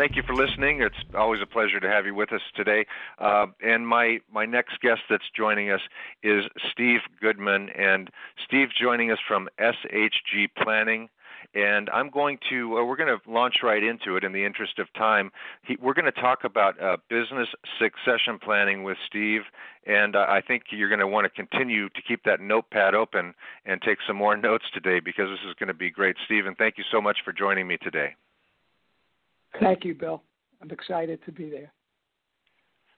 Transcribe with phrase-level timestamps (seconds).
[0.00, 0.80] Thank you for listening.
[0.80, 2.86] It's always a pleasure to have you with us today.
[3.18, 5.82] Uh, and my, my next guest that's joining us
[6.22, 7.68] is Steve Goodman.
[7.76, 8.08] And
[8.42, 11.10] Steve's joining us from SHG Planning.
[11.54, 14.78] And I'm going to, uh, we're going to launch right into it in the interest
[14.78, 15.32] of time.
[15.66, 19.42] He, we're going to talk about uh, business succession planning with Steve.
[19.86, 23.34] And uh, I think you're going to want to continue to keep that notepad open
[23.66, 26.16] and take some more notes today because this is going to be great.
[26.24, 28.14] Steve, and thank you so much for joining me today.
[29.58, 30.22] Thank you, Bill.
[30.62, 31.72] I'm excited to be there.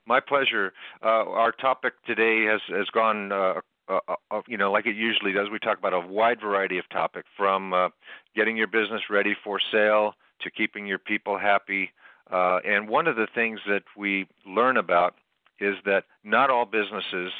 [0.06, 0.72] My pleasure.
[1.03, 4.00] Uh, our topic today has has gone, uh, uh,
[4.31, 5.48] uh, you know, like it usually does.
[5.50, 7.89] We talk about a wide variety of topics, from uh,
[8.34, 11.91] getting your business ready for sale to keeping your people happy.
[12.30, 15.14] Uh, and one of the things that we learn about
[15.61, 17.30] is that not all businesses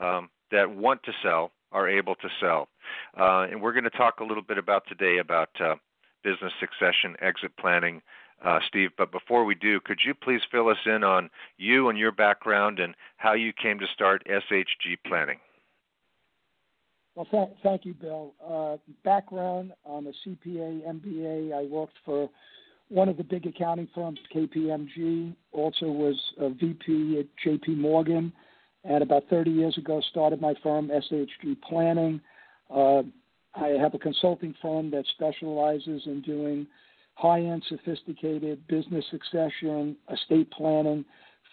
[0.00, 2.68] um, that want to sell are able to sell.
[3.16, 5.50] and we're going to talk a little bit about today about
[6.24, 8.00] business succession, exit planning,
[8.44, 8.90] uh, Steve.
[8.96, 12.78] But before we do, could you please fill us in on you and your background
[12.78, 15.38] and how you came to start SHG Planning?
[17.14, 18.34] Well, th- thank you, Bill.
[18.46, 21.54] Uh, background I'm a CPA, MBA.
[21.54, 22.28] I worked for
[22.88, 25.34] one of the big accounting firms, KPMG.
[25.52, 28.32] Also was a VP at JP Morgan.
[28.84, 32.20] And about 30 years ago, started my firm, SHG Planning.
[32.70, 33.02] Uh,
[33.54, 36.66] I have a consulting firm that specializes in doing
[37.16, 41.04] high-end, sophisticated business succession, estate planning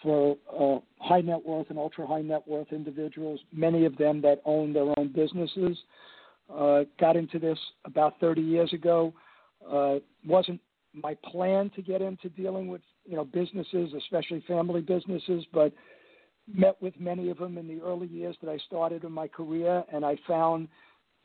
[0.02, 4.40] for uh, high net worth and ultra high net worth individuals, many of them that
[4.44, 5.76] own their own businesses.
[6.54, 9.14] Uh, got into this about 30 years ago.
[9.66, 9.94] Uh,
[10.26, 10.60] wasn't
[10.92, 15.72] my plan to get into dealing with you know businesses, especially family businesses, but
[16.52, 19.82] met with many of them in the early years that I started in my career,
[19.90, 20.68] and I found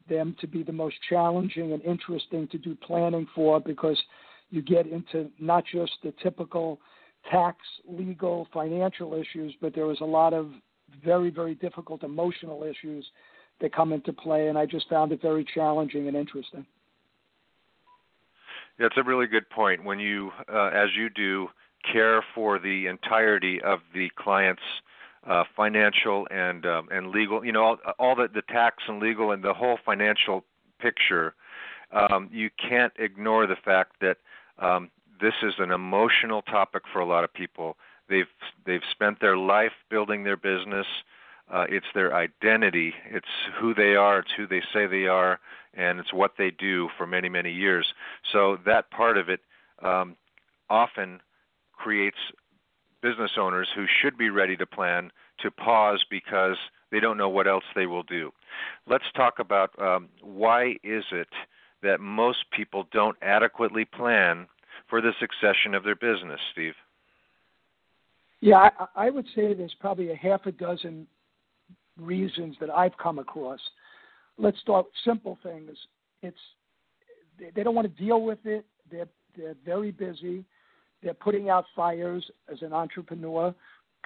[0.07, 4.01] them to be the most challenging and interesting to do planning for because
[4.49, 6.79] you get into not just the typical
[7.31, 10.51] tax, legal, financial issues, but there was a lot of
[11.03, 13.05] very, very difficult emotional issues
[13.61, 16.65] that come into play, and I just found it very challenging and interesting.
[18.79, 19.83] That's a really good point.
[19.83, 21.49] When you, uh, as you do,
[21.91, 24.61] care for the entirety of the client's
[25.27, 29.31] uh, financial and um, and legal, you know, all, all the the tax and legal
[29.31, 30.45] and the whole financial
[30.79, 31.35] picture,
[31.91, 34.17] um, you can't ignore the fact that
[34.59, 37.77] um, this is an emotional topic for a lot of people.
[38.09, 38.27] They've
[38.65, 40.87] they've spent their life building their business.
[41.51, 42.93] Uh, it's their identity.
[43.09, 43.27] It's
[43.59, 44.19] who they are.
[44.19, 45.39] It's who they say they are,
[45.73, 47.93] and it's what they do for many many years.
[48.31, 49.41] So that part of it
[49.81, 50.15] um,
[50.69, 51.21] often
[51.73, 52.17] creates
[53.01, 56.57] business owners who should be ready to plan to pause because
[56.91, 58.31] they don't know what else they will do.
[58.87, 61.29] Let's talk about um, why is it
[61.83, 64.47] that most people don't adequately plan
[64.89, 66.73] for the succession of their business, Steve?
[68.41, 71.07] Yeah, I, I would say there's probably a half a dozen
[71.99, 73.59] reasons that I've come across.
[74.37, 75.71] Let's start simple things.
[76.21, 76.37] It's
[77.55, 78.65] they don't want to deal with it.
[78.91, 79.07] They're
[79.37, 80.45] they're very busy.
[81.01, 83.53] They're putting out fires as an entrepreneur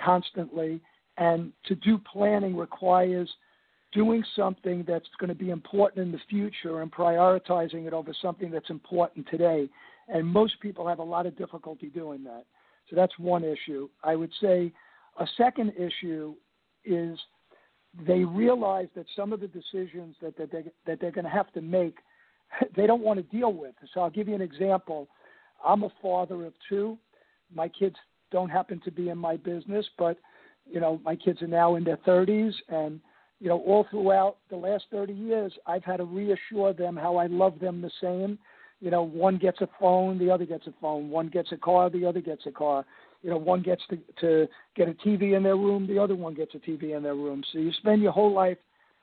[0.03, 0.81] constantly,
[1.17, 3.29] and to do planning requires
[3.93, 8.51] doing something that's going to be important in the future and prioritizing it over something
[8.51, 9.69] that's important today.
[10.07, 12.45] And most people have a lot of difficulty doing that.
[12.89, 13.89] So that's one issue.
[14.03, 14.71] I would say
[15.19, 16.35] a second issue
[16.83, 17.17] is
[18.07, 21.51] they realize that some of the decisions that, that, they, that they're going to have
[21.53, 21.97] to make,
[22.75, 23.75] they don't want to deal with.
[23.93, 25.07] So I'll give you an example.
[25.63, 26.97] I'm a father of two.
[27.53, 27.95] My kids
[28.31, 30.17] don't happen to be in my business, but
[30.65, 32.99] you know my kids are now in their 30s and
[33.43, 37.27] you know, all throughout the last 30 years, I've had to reassure them how I
[37.27, 38.39] love them the same.
[38.79, 41.09] You know, one gets a phone, the other gets a phone.
[41.09, 42.85] One gets a car, the other gets a car.
[43.21, 44.47] you know, one gets to, to
[44.77, 47.43] get a TV in their room, the other one gets a TV in their room.
[47.51, 48.57] So you spend your whole life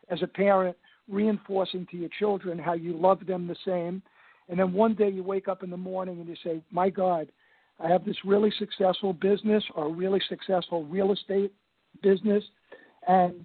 [0.08, 0.74] as a parent
[1.06, 4.00] reinforcing to your children how you love them the same.
[4.48, 7.30] And then one day you wake up in the morning and you say, My God,
[7.78, 11.52] I have this really successful business or really successful real estate
[12.02, 12.42] business,
[13.06, 13.44] and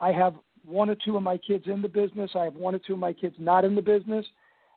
[0.00, 0.34] I have
[0.64, 2.30] one or two of my kids in the business.
[2.34, 4.26] I have one or two of my kids not in the business.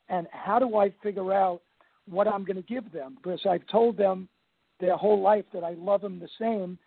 [0.09, 1.61] And how do I figure out
[2.07, 3.17] what I'm going to give them?
[3.21, 4.27] Because I've told them
[4.79, 6.77] their whole life that I love them the same,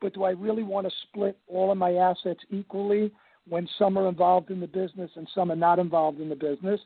[0.00, 3.10] but do I really want to split all of my assets equally
[3.48, 6.80] when some are involved in the business and some are not involved in the business?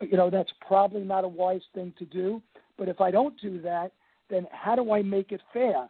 [0.00, 2.42] You know, that's probably not a wise thing to do.
[2.76, 3.92] But if I don't do that,
[4.30, 5.88] then how do I make it fair?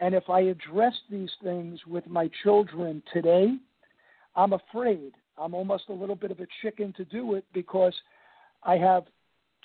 [0.00, 3.56] And if I address these things with my children today,
[4.36, 5.12] I'm afraid.
[5.38, 7.94] I'm almost a little bit of a chicken to do it because
[8.62, 9.04] I have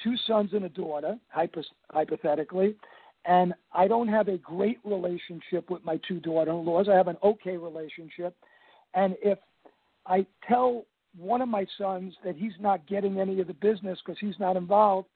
[0.04, 2.76] two sons and a daughter, hypothetically,
[3.26, 6.88] and I don't have a great relationship with my two daughter in laws.
[6.90, 8.36] I have an okay relationship.
[8.94, 9.38] And if
[10.08, 10.86] I tell
[11.18, 14.58] one of my sons that he's not getting any of the business because he's not
[14.58, 15.08] involved,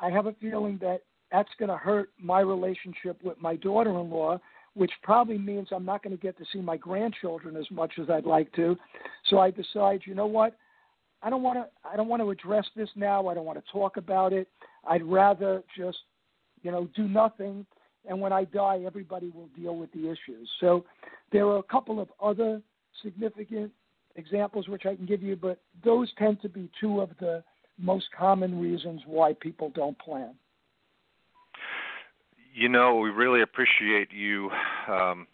[0.00, 4.10] I have a feeling that that's going to hurt my relationship with my daughter in
[4.10, 4.40] law,
[4.74, 8.08] which probably means I'm not going to get to see my grandchildren as much as
[8.08, 8.76] I'd like to.
[9.28, 10.56] So I decide, you know what?
[11.22, 13.28] I don't want to I don't want to address this now.
[13.28, 14.48] I don't want to talk about it.
[14.88, 15.98] I'd rather just
[16.62, 17.64] you know, do nothing,
[18.08, 20.48] and when I die, everybody will deal with the issues.
[20.60, 20.84] So
[21.32, 22.60] there are a couple of other
[23.02, 23.70] significant
[24.16, 27.42] examples which I can give you, but those tend to be two of the
[27.78, 30.34] most common reasons why people don't plan.
[32.52, 34.50] You know, we really appreciate you
[34.88, 35.26] um,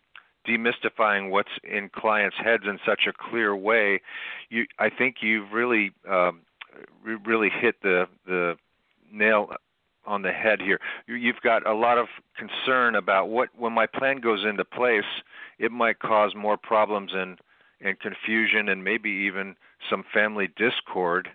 [0.47, 4.01] demystifying what's in clients' heads in such a clear way.
[4.49, 6.43] You, I think you've really, um,
[7.05, 8.57] really hit the the
[9.13, 9.51] nail
[10.07, 10.79] on the head here.
[11.07, 15.05] You've got a lot of concern about what when my plan goes into place,
[15.59, 17.39] it might cause more problems and
[17.81, 19.57] and confusion and maybe even
[19.91, 21.29] some family discord.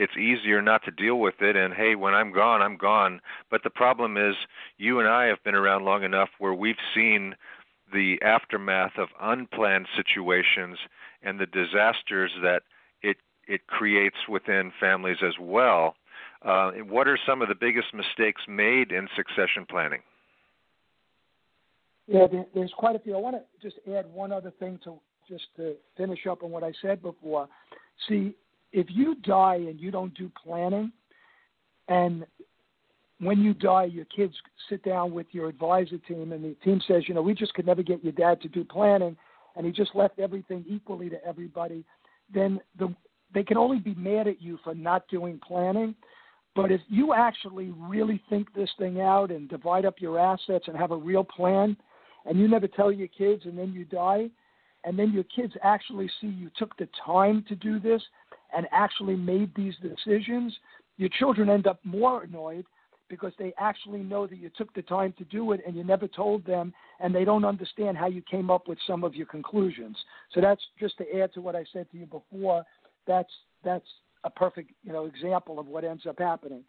[0.00, 3.20] It's easier not to deal with it and hey, when I'm gone, I'm gone.
[3.50, 4.34] But the problem is
[4.78, 7.34] you and I have been around long enough where we've seen
[7.92, 10.78] the aftermath of unplanned situations
[11.22, 12.62] and the disasters that
[13.02, 15.96] it it creates within families as well
[16.42, 20.00] uh, what are some of the biggest mistakes made in succession planning?
[22.06, 23.14] Yeah, there's quite a few.
[23.14, 24.98] I want to just add one other thing to
[25.28, 27.46] just to finish up on what I said before.
[28.08, 28.34] See,
[28.72, 30.92] if you die and you don't do planning,
[31.88, 32.24] and
[33.18, 34.34] when you die, your kids
[34.68, 37.66] sit down with your advisor team, and the team says, you know, we just could
[37.66, 39.16] never get your dad to do planning,
[39.56, 41.84] and he just left everything equally to everybody.
[42.32, 42.94] Then the
[43.32, 45.94] they can only be mad at you for not doing planning.
[46.56, 50.76] But if you actually really think this thing out and divide up your assets and
[50.76, 51.76] have a real plan,
[52.26, 54.30] and you never tell your kids and then you die,
[54.84, 58.02] and then your kids actually see you took the time to do this
[58.56, 60.54] and actually made these decisions,
[60.96, 62.66] your children end up more annoyed
[63.08, 66.06] because they actually know that you took the time to do it and you never
[66.06, 69.96] told them and they don't understand how you came up with some of your conclusions.
[70.32, 72.64] So that's just to add to what I said to you before.
[73.06, 73.32] That's
[73.64, 73.86] that's
[74.24, 76.62] a perfect you know example of what ends up happening.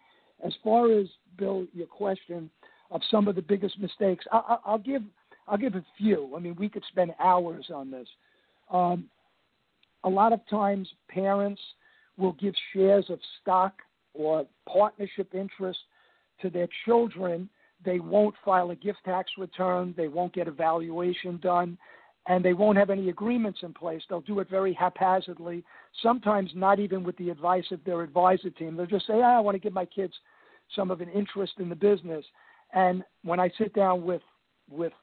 [0.44, 1.08] As far as
[1.38, 2.50] Bill, your question
[2.90, 5.04] of some of the biggest mistakes, I, will give
[5.48, 6.34] I'll give a few.
[6.36, 8.08] I mean, we could spend hours on this.
[8.72, 9.10] Um,
[10.04, 11.62] a lot of times, parents
[12.18, 13.74] will give shares of stock
[14.14, 15.80] or partnership interest
[16.42, 17.50] to their children.
[17.84, 19.94] They won't file a gift tax return.
[19.98, 21.78] They won't get a valuation done
[22.28, 24.02] and they won't have any agreements in place.
[24.08, 25.64] They'll do it very haphazardly,
[26.04, 28.76] sometimes not even with the advice of their advisor team.
[28.76, 30.14] They'll just say, ah, I want to give my kids
[30.76, 32.24] some of an interest in the business.
[32.74, 34.22] And when I sit down with
[34.70, 34.94] with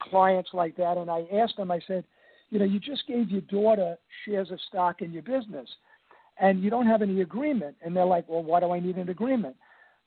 [0.00, 2.04] clients like that and I ask them, I said,
[2.50, 5.68] you know, you just gave your daughter shares of stock in your business
[6.40, 7.76] and you don't have any agreement.
[7.82, 9.56] And they're like, well, why do I need an agreement?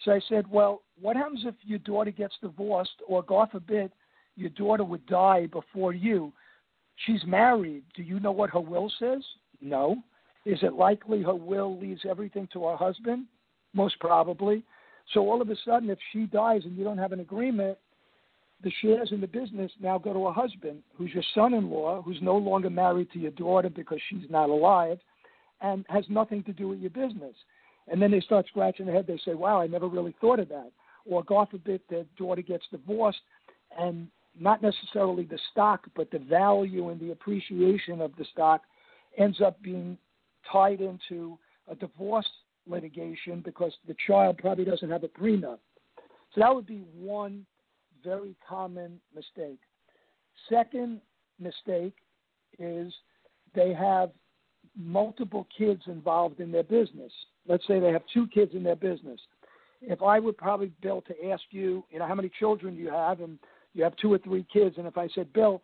[0.04, 3.92] So I said, well, what happens if your daughter gets divorced or, God forbid,
[4.36, 6.34] your daughter would die before you?
[7.06, 7.84] She's married.
[7.96, 9.24] Do you know what her will says?
[9.62, 9.98] No.
[10.46, 13.26] Is it likely her will leaves everything to her husband?
[13.74, 14.64] Most probably.
[15.14, 17.78] So all of a sudden, if she dies and you don't have an agreement,
[18.64, 22.02] the shares in the business now go to a husband who's your son in law,
[22.02, 25.00] who's no longer married to your daughter because she's not alive
[25.62, 27.36] and has nothing to do with your business.
[27.88, 29.08] And then they start scratching their head.
[29.08, 30.72] They say, Wow, I never really thought of that.
[31.06, 33.20] Or, God forbid, their daughter gets divorced
[33.78, 34.08] and
[34.40, 38.62] not necessarily the stock, but the value and the appreciation of the stock
[39.18, 39.98] ends up being
[40.52, 41.38] tied into
[41.70, 42.30] a divorce
[42.66, 45.60] litigation because the child probably doesn't have a prenup.
[46.34, 47.46] So that would be one
[48.04, 49.60] very common mistake.
[50.50, 51.02] Second
[51.40, 51.96] mistake
[52.60, 52.94] is
[53.56, 54.12] they have
[54.78, 57.12] multiple kids involved in their business.
[57.48, 59.20] Let's say they have two kids in their business.
[59.82, 62.90] If I would probably, Bill, to ask you, you know, how many children do you
[62.90, 63.38] have, and
[63.74, 65.62] you have two or three kids, and if I said, Bill,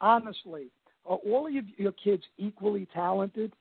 [0.00, 0.68] honestly,
[1.04, 3.52] are all of your kids equally talented?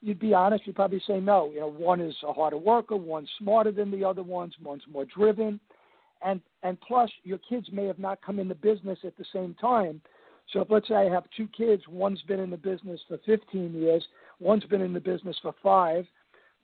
[0.00, 0.66] You'd be honest.
[0.66, 1.50] You'd probably say no.
[1.50, 5.06] You know, one is a harder worker, one's smarter than the other ones, one's more
[5.06, 5.60] driven,
[6.24, 9.54] and and plus your kids may have not come in the business at the same
[9.60, 10.00] time.
[10.52, 13.74] So if let's say I have two kids, one's been in the business for 15
[13.74, 14.04] years,
[14.40, 16.06] one's been in the business for five.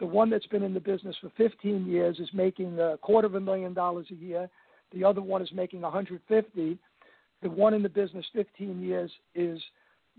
[0.00, 3.34] The one that's been in the business for 15 years is making a quarter of
[3.34, 4.48] a million dollars a year.
[4.92, 6.78] The other one is making 150.
[7.42, 9.60] The one in the business 15 years is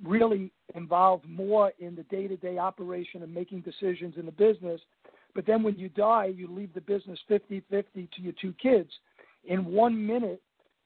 [0.04, 4.82] really involved more in the day-to-day operation and making decisions in the business.
[5.34, 8.90] But then when you die, you leave the business 50-50 to your two kids.
[9.46, 10.42] In one minute,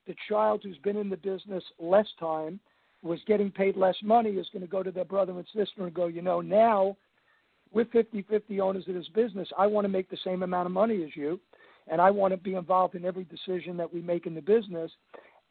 [0.07, 2.59] the child who's been in the business less time
[3.03, 5.93] was getting paid less money is going to go to their brother and sister and
[5.93, 6.95] go, you know, now
[7.71, 9.47] we're 50 50 owners of this business.
[9.57, 11.39] I want to make the same amount of money as you,
[11.87, 14.91] and I want to be involved in every decision that we make in the business.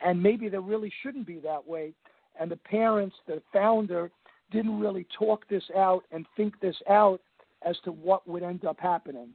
[0.00, 1.92] And maybe there really shouldn't be that way.
[2.40, 4.10] And the parents, the founder,
[4.50, 7.20] didn't really talk this out and think this out
[7.66, 9.30] as to what would end up happening.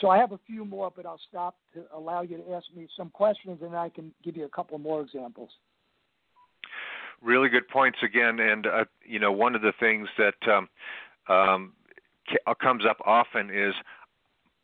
[0.00, 2.88] So I have a few more, but I'll stop to allow you to ask me
[2.96, 5.50] some questions, and I can give you a couple more examples.
[7.22, 10.68] Really good points again, and uh, you know one of the things that um,
[11.28, 11.72] um,
[12.46, 13.72] uh, comes up often is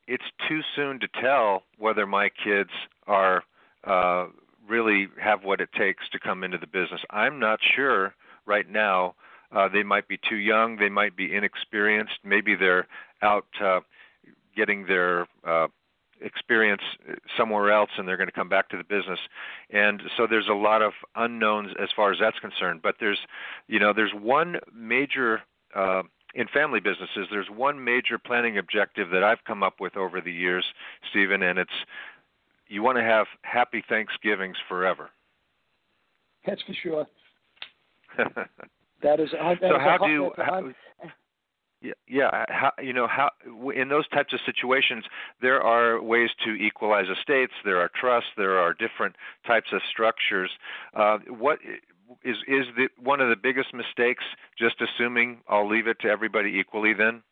[0.08, 2.70] it's too soon to tell whether my kids
[3.06, 3.44] are
[3.84, 4.26] uh,
[4.68, 7.00] really have what it takes to come into the business.
[7.10, 8.14] I'm not sure
[8.46, 9.14] right now.
[9.52, 10.76] Uh, they might be too young.
[10.76, 12.18] They might be inexperienced.
[12.24, 12.86] Maybe they're
[13.22, 13.80] out uh,
[14.56, 15.68] getting their uh,
[16.20, 16.82] experience
[17.36, 19.18] somewhere else and they're going to come back to the business.
[19.70, 23.18] And so there's a lot of unknowns as far as that's concerned but there's
[23.68, 25.40] you know there's one major
[25.74, 26.02] uh,
[26.34, 30.32] in family businesses there's one major planning objective that I've come up with over the
[30.32, 30.64] years
[31.10, 31.70] Stephen and it's
[32.68, 35.10] you want to have happy Thanksgivings forever.
[36.46, 37.06] That's for sure.
[39.02, 40.72] That is that so is how a, do you how,
[41.82, 42.44] yeah, yeah.
[42.48, 43.30] How, you know, how
[43.74, 45.04] in those types of situations,
[45.40, 47.52] there are ways to equalize estates.
[47.64, 48.30] There are trusts.
[48.36, 50.50] There are different types of structures.
[50.94, 51.58] Uh, what
[52.22, 54.24] is is the one of the biggest mistakes?
[54.58, 56.92] Just assuming I'll leave it to everybody equally.
[56.92, 57.22] Then.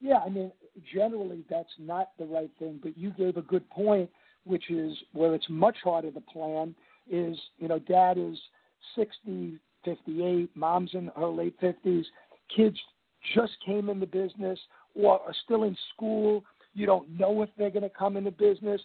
[0.00, 0.52] Yeah, I mean,
[0.94, 2.78] generally that's not the right thing.
[2.82, 4.10] But you gave a good point,
[4.44, 6.74] which is where it's much harder to plan.
[7.10, 8.36] Is you know, dad is
[8.96, 12.04] 60, 58, mom's in her late 50s
[12.54, 12.76] kids
[13.34, 14.58] just came in the business
[14.94, 16.44] or are still in school.
[16.74, 18.80] You don't know if they're going to come into business.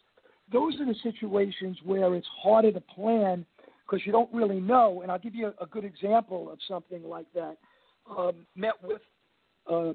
[0.51, 3.45] Those are the situations where it's harder to plan
[3.85, 5.01] because you don't really know.
[5.01, 7.57] And I'll give you a, a good example of something like that.
[8.09, 9.01] Um, met with
[9.67, 9.93] a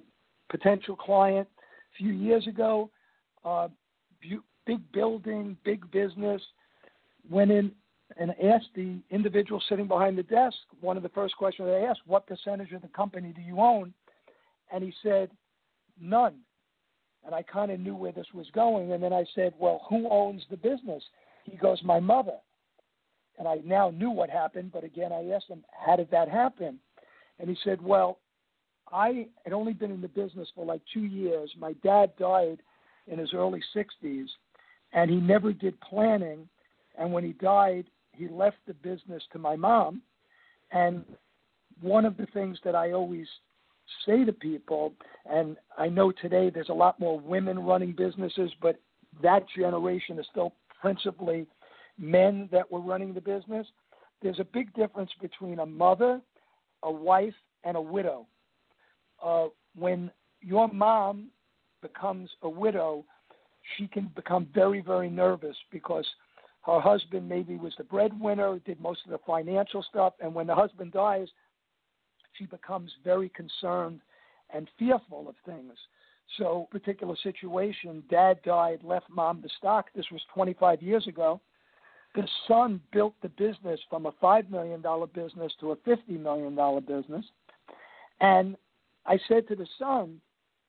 [0.48, 2.90] potential client a few years ago.
[3.44, 3.68] Uh,
[4.66, 6.42] big building, big business.
[7.30, 7.72] Went in
[8.16, 12.00] and asked the individual sitting behind the desk, one of the first questions they asked,
[12.06, 13.92] what percentage of the company do you own?
[14.72, 15.30] And he said,
[16.00, 16.36] none.
[17.24, 18.92] And I kind of knew where this was going.
[18.92, 21.02] And then I said, well, who owns the business?
[21.44, 22.36] He goes, my mother.
[23.38, 26.78] And I now knew what happened, but again, I asked him, how did that happen?
[27.38, 28.18] And he said, well,
[28.92, 31.52] I had only been in the business for like two years.
[31.58, 32.62] My dad died
[33.08, 34.26] in his early 60s,
[34.92, 36.48] and he never did planning.
[36.98, 37.84] And when he died,
[38.16, 40.02] he left the business to my mom.
[40.72, 41.04] And
[41.80, 43.26] one of the things that I always
[44.04, 44.92] say to people,
[45.30, 48.80] and I know today there's a lot more women running businesses, but
[49.22, 51.46] that generation is still principally
[51.98, 53.66] men that were running the business.
[54.22, 56.20] There's a big difference between a mother,
[56.82, 58.26] a wife, and a widow.
[59.22, 61.28] Uh, when your mom
[61.82, 63.04] becomes a widow,
[63.76, 66.06] she can become very, very nervous because
[66.66, 70.54] her husband maybe was the breadwinner, did most of the financial stuff, and when the
[70.54, 71.28] husband dies,
[72.32, 74.00] she becomes very concerned
[74.52, 75.72] and fearful of things.
[76.38, 79.86] So, particular situation, dad died, left mom the stock.
[79.94, 81.40] This was 25 years ago.
[82.16, 84.82] The son built the business from a $5 million
[85.14, 87.24] business to a $50 million business.
[88.20, 88.56] And
[89.06, 90.20] I said to the son,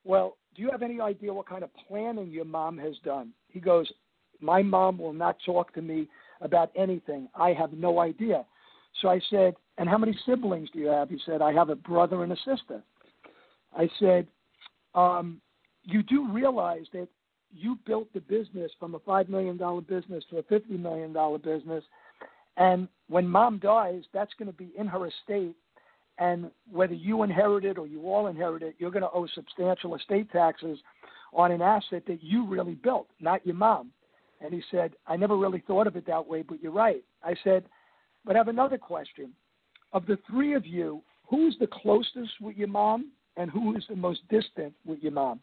[0.04, 3.32] Well, do you have any idea what kind of planning your mom has done?
[3.50, 3.92] He goes,
[4.42, 6.08] my mom will not talk to me
[6.42, 7.28] about anything.
[7.36, 8.46] I have no idea.
[9.02, 11.10] So I said, And how many siblings do you have?
[11.10, 12.82] He said, I have a brother and a sister.
[13.78, 14.28] I said,
[14.96, 15.42] um,
[15.84, 17.08] You do realize that
[17.54, 21.84] you built the business from a $5 million business to a $50 million business.
[22.58, 25.56] And when mom dies, that's going to be in her estate.
[26.20, 29.96] And whether you inherit it or you all inherit it, you're going to owe substantial
[29.96, 30.80] estate taxes
[31.34, 33.92] on an asset that you really built, not your mom.
[34.42, 37.04] And he said, I never really thought of it that way, but you're right.
[37.24, 37.66] I said,
[38.26, 39.32] but I have another question.
[39.94, 43.96] Of the three of you, who's the closest with your mom and who is the
[43.96, 45.40] most distant with your mom?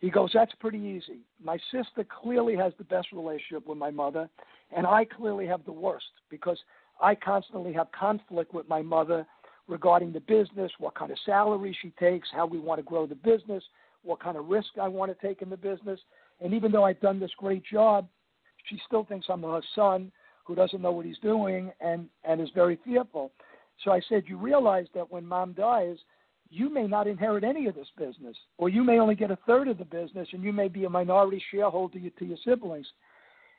[0.00, 1.20] He goes, That's pretty easy.
[1.42, 4.28] My sister clearly has the best relationship with my mother,
[4.74, 6.58] and I clearly have the worst because
[7.00, 9.26] I constantly have conflict with my mother
[9.68, 13.14] regarding the business, what kind of salary she takes, how we want to grow the
[13.14, 13.62] business,
[14.02, 16.00] what kind of risk I want to take in the business.
[16.40, 18.08] And even though I've done this great job,
[18.70, 20.10] she still thinks I'm her son
[20.44, 23.30] who doesn't know what he's doing and, and is very fearful.
[23.84, 25.96] So I said, You realize that when mom dies,
[26.50, 29.68] you may not inherit any of this business, or you may only get a third
[29.68, 32.86] of the business, and you may be a minority shareholder to your siblings.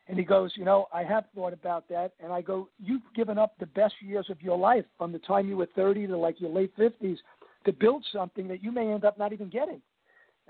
[0.07, 2.13] And he goes, You know, I have thought about that.
[2.21, 5.47] And I go, You've given up the best years of your life from the time
[5.47, 7.17] you were 30 to like your late 50s
[7.65, 9.81] to build something that you may end up not even getting.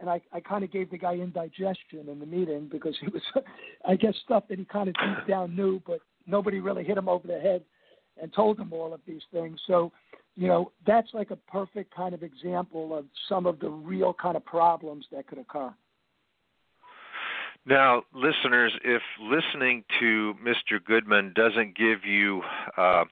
[0.01, 3.21] And I, I kind of gave the guy indigestion in the meeting because he was,
[3.87, 7.07] I guess, stuff that he kind of deep down knew, but nobody really hit him
[7.07, 7.61] over the head
[8.21, 9.59] and told him all of these things.
[9.67, 9.91] So,
[10.35, 14.35] you know, that's like a perfect kind of example of some of the real kind
[14.35, 15.71] of problems that could occur.
[17.63, 20.83] Now, listeners, if listening to Mr.
[20.83, 22.41] Goodman doesn't give you
[22.75, 23.03] uh,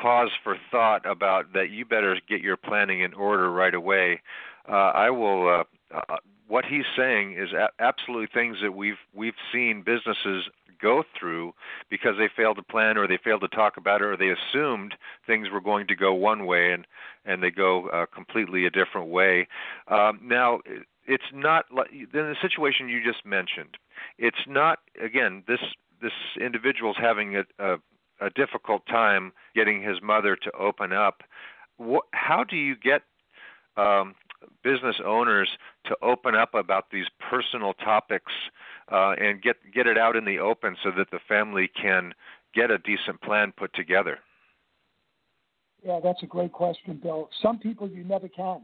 [0.00, 4.20] pause for thought about that, you better get your planning in order right away.
[4.68, 5.48] Uh, I will.
[5.48, 6.16] Uh, uh
[6.48, 10.44] what he's saying is a- absolutely things that we've we've seen businesses
[10.80, 11.54] go through
[11.90, 14.94] because they failed to plan or they failed to talk about it or they assumed
[15.26, 16.86] things were going to go one way and
[17.24, 19.48] and they go uh, completely a different way.
[19.88, 20.60] Um, now,
[21.06, 23.76] it's not like in the situation you just mentioned.
[24.18, 25.60] It's not again this
[26.00, 27.76] this individual's having a, a,
[28.20, 31.22] a difficult time getting his mother to open up.
[31.78, 33.02] What, how do you get
[33.76, 34.14] um,
[34.62, 35.48] business owners
[35.86, 38.32] to open up about these personal topics
[38.92, 42.12] uh, and get get it out in the open so that the family can
[42.54, 44.18] get a decent plan put together?
[45.84, 47.28] Yeah, that's a great question, Bill.
[47.42, 48.62] Some people you never can.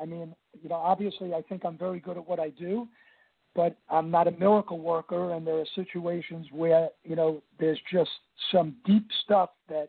[0.00, 2.88] I mean, you know, obviously, I think I'm very good at what I do,
[3.54, 8.10] but I'm not a miracle worker, and there are situations where you know there's just
[8.50, 9.88] some deep stuff that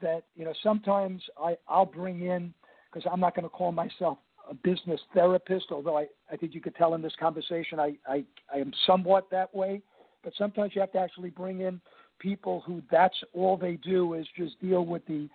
[0.00, 2.52] that you know sometimes I I'll bring in
[2.90, 4.18] because I'm not going to call myself
[4.50, 8.24] a business therapist, although I, I think you could tell in this conversation I, I,
[8.52, 9.82] I am somewhat that way.
[10.22, 11.80] But sometimes you have to actually bring in
[12.18, 15.28] people who that's all they do is just deal with the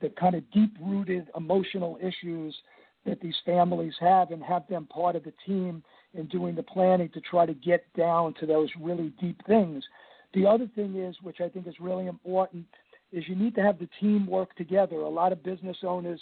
[0.00, 2.56] the kind of deep rooted emotional issues
[3.04, 5.82] that these families have and have them part of the team
[6.14, 9.84] in doing the planning to try to get down to those really deep things.
[10.32, 12.64] The other thing is, which I think is really important,
[13.12, 14.96] is you need to have the team work together.
[14.96, 16.20] A lot of business owners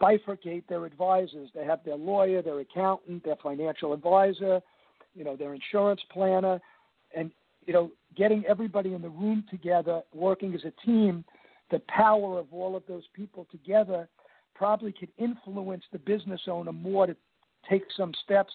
[0.00, 1.50] bifurcate their advisors.
[1.54, 4.60] They have their lawyer, their accountant, their financial advisor,
[5.14, 6.60] you know, their insurance planner,
[7.16, 7.30] and
[7.66, 11.24] you know, getting everybody in the room together, working as a team.
[11.70, 14.08] The power of all of those people together
[14.54, 17.16] probably could influence the business owner more to
[17.68, 18.52] take some steps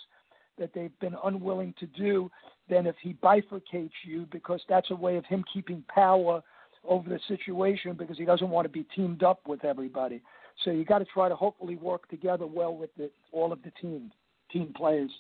[0.57, 2.31] that they've been unwilling to do
[2.69, 6.41] than if he bifurcates you because that's a way of him keeping power
[6.87, 10.21] over the situation because he doesn't want to be teamed up with everybody.
[10.63, 13.71] So you got to try to hopefully work together well with the, all of the
[13.81, 14.11] team
[14.51, 15.11] team players.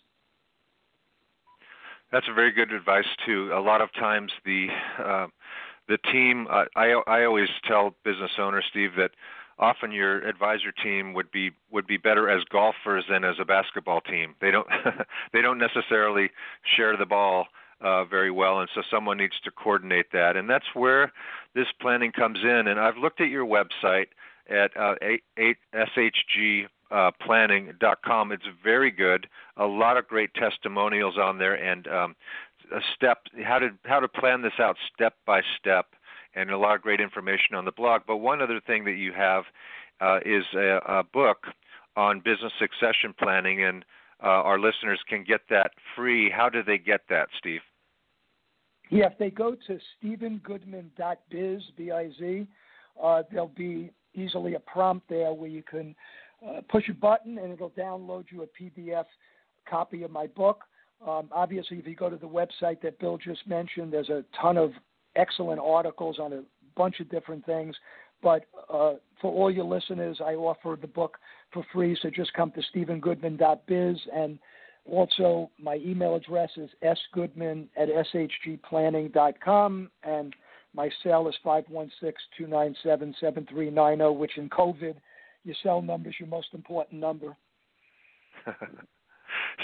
[2.11, 3.51] That's a very good advice too.
[3.53, 4.67] A lot of times the
[4.99, 5.27] uh,
[5.87, 6.47] the team.
[6.49, 9.11] Uh, I I always tell business owners, Steve, that
[9.57, 14.01] often your advisor team would be would be better as golfers than as a basketball
[14.01, 14.35] team.
[14.41, 14.67] They don't
[15.33, 16.29] they don't necessarily
[16.75, 17.47] share the ball
[17.79, 21.11] uh, very well, and so someone needs to coordinate that, and that's where
[21.55, 22.67] this planning comes in.
[22.67, 24.07] And I've looked at your website
[24.51, 24.95] at uh,
[25.37, 25.85] 8, uh,
[28.31, 29.27] It's very good.
[29.57, 32.15] A lot of great testimonials on there, and um,
[32.71, 35.87] a step how to how to plan this out step by step,
[36.35, 38.01] and a lot of great information on the blog.
[38.07, 39.45] But one other thing that you have
[39.99, 41.47] uh, is a, a book
[41.95, 43.85] on business succession planning, and
[44.23, 46.29] uh, our listeners can get that free.
[46.29, 47.61] How do they get that, Steve?
[48.89, 52.47] Yeah, if they go to stephengoodman.biz, B-I-Z,
[53.01, 55.95] uh, there'll be easily a prompt there where you can
[56.47, 59.05] uh, push a button and it'll download you a PDF
[59.69, 60.63] copy of my book.
[61.05, 64.57] Um, obviously, if you go to the website that Bill just mentioned, there's a ton
[64.57, 64.71] of
[65.15, 66.43] excellent articles on a
[66.75, 67.75] bunch of different things.
[68.21, 71.17] But uh, for all your listeners, I offer the book
[71.51, 71.97] for free.
[72.01, 74.37] So just come to stephengoodman.biz and
[74.85, 80.35] Also, my email address is sgoodman at shgplanning.com, and
[80.73, 81.35] my cell is
[82.39, 84.95] 516-297-7390, which in COVID,
[85.43, 87.35] your cell number is your most important number.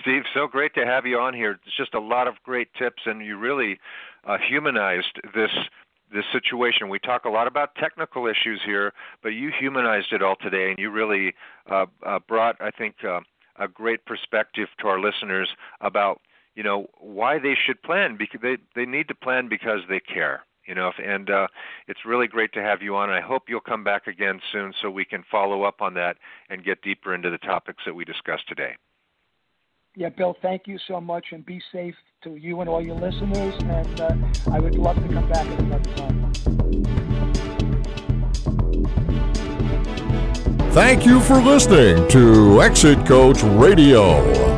[0.02, 1.60] Steve, so great to have you on here.
[1.66, 3.80] It's just a lot of great tips, and you really
[4.26, 5.52] uh, humanized this
[6.14, 6.88] this situation.
[6.88, 10.80] We talk a lot about technical issues here, but you humanized it all today, and
[10.80, 11.34] you really
[11.70, 13.20] uh, uh, brought, I think, uh,
[13.60, 15.50] a great perspective to our listeners
[15.82, 16.22] about
[16.56, 20.44] you know why they should plan because they they need to plan because they care
[20.68, 21.48] you know and uh,
[21.88, 24.74] it's really great to have you on and i hope you'll come back again soon
[24.82, 26.18] so we can follow up on that
[26.50, 28.76] and get deeper into the topics that we discussed today
[29.96, 33.54] yeah bill thank you so much and be safe to you and all your listeners
[33.60, 34.16] and uh,
[34.52, 36.18] i would love to come back at another time
[40.78, 44.57] Thank you for listening to Exit Coach Radio.